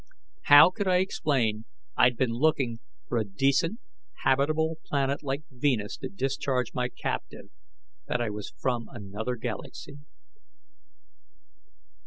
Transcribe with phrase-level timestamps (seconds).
[0.45, 1.65] How could I explain
[1.95, 3.79] I'd been looking for a decent,
[4.23, 7.51] habitable planet like Venus to discharge my captive,
[8.07, 9.99] that I was from another galaxy?